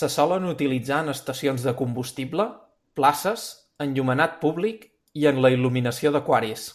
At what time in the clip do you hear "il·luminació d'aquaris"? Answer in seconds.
5.58-6.70